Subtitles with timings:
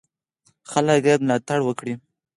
[0.71, 1.93] خلک باید ملاتړ وکړي.